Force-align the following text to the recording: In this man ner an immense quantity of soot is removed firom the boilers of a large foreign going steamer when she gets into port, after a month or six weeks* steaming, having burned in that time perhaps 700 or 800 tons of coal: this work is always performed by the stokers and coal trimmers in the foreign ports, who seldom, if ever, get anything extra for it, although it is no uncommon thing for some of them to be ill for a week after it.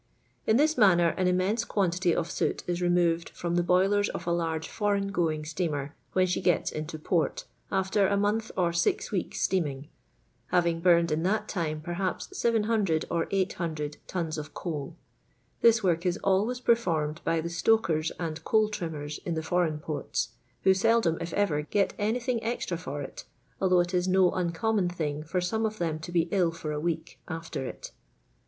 In 0.47 0.57
this 0.57 0.79
man 0.79 0.97
ner 0.97 1.09
an 1.09 1.27
immense 1.27 1.63
quantity 1.63 2.11
of 2.15 2.31
soot 2.31 2.63
is 2.65 2.81
removed 2.81 3.31
firom 3.35 3.55
the 3.55 3.61
boilers 3.61 4.09
of 4.09 4.25
a 4.25 4.31
large 4.31 4.67
foreign 4.67 5.09
going 5.09 5.45
steamer 5.45 5.93
when 6.13 6.25
she 6.25 6.41
gets 6.41 6.71
into 6.71 6.97
port, 6.97 7.45
after 7.71 8.07
a 8.07 8.17
month 8.17 8.49
or 8.57 8.73
six 8.73 9.11
weeks* 9.11 9.41
steaming, 9.41 9.89
having 10.47 10.79
burned 10.79 11.11
in 11.11 11.21
that 11.21 11.47
time 11.47 11.81
perhaps 11.81 12.35
700 12.35 13.05
or 13.11 13.27
800 13.29 13.97
tons 14.07 14.39
of 14.39 14.55
coal: 14.55 14.95
this 15.61 15.83
work 15.83 16.03
is 16.03 16.17
always 16.23 16.59
performed 16.61 17.21
by 17.23 17.39
the 17.39 17.47
stokers 17.47 18.11
and 18.19 18.43
coal 18.43 18.69
trimmers 18.69 19.19
in 19.23 19.35
the 19.35 19.43
foreign 19.43 19.77
ports, 19.77 20.29
who 20.63 20.73
seldom, 20.73 21.15
if 21.21 21.31
ever, 21.33 21.61
get 21.61 21.93
anything 21.99 22.43
extra 22.43 22.75
for 22.75 23.03
it, 23.03 23.25
although 23.61 23.81
it 23.81 23.93
is 23.93 24.07
no 24.07 24.31
uncommon 24.31 24.89
thing 24.89 25.21
for 25.21 25.39
some 25.39 25.63
of 25.63 25.77
them 25.77 25.99
to 25.99 26.11
be 26.11 26.27
ill 26.31 26.51
for 26.51 26.71
a 26.71 26.79
week 26.79 27.19
after 27.27 27.67
it. 27.67 27.91